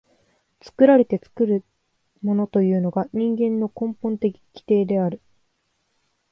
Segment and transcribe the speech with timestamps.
[0.63, 1.63] 作られて作る
[2.23, 5.21] ものというのが人間の根本的規定である。